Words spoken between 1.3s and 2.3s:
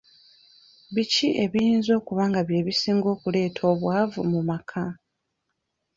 ebiyinza okuba